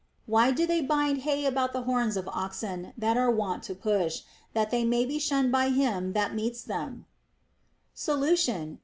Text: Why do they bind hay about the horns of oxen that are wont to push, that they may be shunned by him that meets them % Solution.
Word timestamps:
Why 0.25 0.49
do 0.49 0.65
they 0.65 0.81
bind 0.81 1.19
hay 1.19 1.45
about 1.45 1.73
the 1.73 1.83
horns 1.83 2.17
of 2.17 2.27
oxen 2.29 2.91
that 2.97 3.17
are 3.17 3.29
wont 3.29 3.61
to 3.65 3.75
push, 3.75 4.23
that 4.53 4.71
they 4.71 4.83
may 4.83 5.05
be 5.05 5.19
shunned 5.19 5.51
by 5.51 5.69
him 5.69 6.13
that 6.13 6.33
meets 6.33 6.63
them 6.63 7.05
% 7.49 7.93
Solution. 8.07 8.79